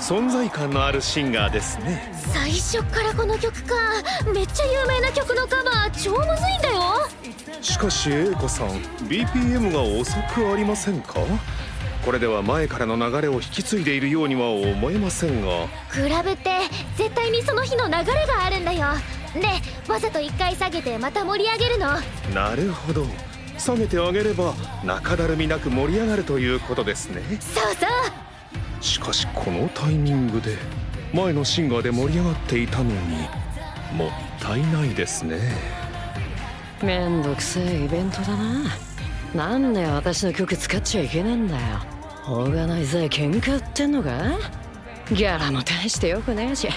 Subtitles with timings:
[0.00, 2.12] 存在感のあるシンガーですね。
[2.12, 3.74] 最初からこの曲か。
[4.34, 5.90] めっちゃ有名な曲のカバー。
[5.92, 7.08] 超むずいんだよ。
[7.62, 8.68] しかし A 子さん
[9.08, 11.20] BPM が遅くありませんか？
[12.04, 15.68] これでは前からの流れを引き継いでいるようには思えませんが。
[15.90, 16.50] クラブって
[16.96, 18.86] 絶対にその日の流れがあるんだよ。
[19.34, 19.46] で
[19.92, 21.88] わざと一回下げてまた盛り上げるの？
[22.34, 23.06] なるほど。
[23.58, 27.22] 下げてあげれば中だるみなく盛り上がるということですね。
[27.38, 28.82] そうそう。
[28.82, 30.56] しかしこのタイミングで
[31.12, 32.90] 前のシンガーで盛り上がっていたのに
[33.94, 35.38] もったいないですね。
[36.82, 38.64] めんどくせえイベントだな
[39.34, 41.60] なんで私の曲使っちゃいけねえんだよ。
[42.28, 44.10] オーガナイザー喧嘩売ってんのか？
[45.12, 46.68] ギャラも大してよくねえし。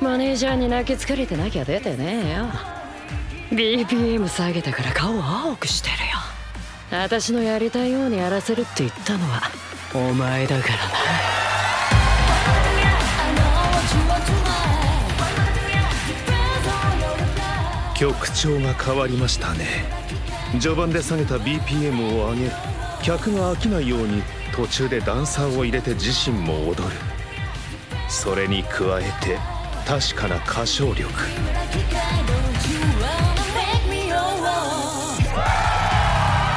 [0.00, 2.46] マネージャーに泣きつかれてなきゃ出てねえよ。
[3.50, 5.96] BPM 下げたから顔青くしてる
[6.98, 7.02] よ。
[7.02, 9.42] 私のやりたいようにやらせるって言ったのは
[9.94, 10.80] お前だからな。
[18.00, 19.66] 曲調が変わりましたね。
[20.58, 22.50] 序盤で下げた BPM を上げ
[23.02, 24.22] 客が飽きないように
[24.54, 26.96] 途中でダンサーを入れて自身も踊る。
[28.08, 29.38] それに加えて
[29.86, 31.12] 確かな歌唱力。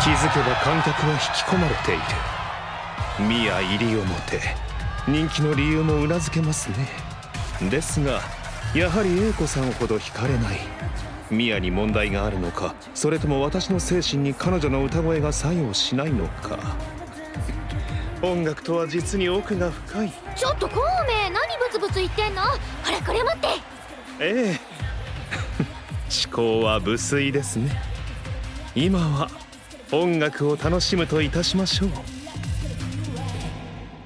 [0.02, 2.02] 気づけば観客が引き込まれている。
[3.28, 4.40] 宮入り表。
[5.10, 6.88] 人気の理由もうなずけますね。
[7.70, 8.22] ですが
[8.74, 11.13] やはり A 子さんほど惹かれない。
[11.34, 16.60] 宮に問題があるのかそれとも私の精神に彼女の歌声が作用しないのか。
[18.22, 20.14] 音楽とは実に奥が深い。
[20.36, 22.42] ちょっと孔明何ブツブツ言ってんの？
[22.42, 22.48] ほ
[22.92, 23.48] らこれ持って。
[24.20, 24.60] ええ。
[26.26, 27.82] 思考は無粋ですね。
[28.76, 29.30] 今は
[29.92, 31.90] 音楽を楽しむといたしましょう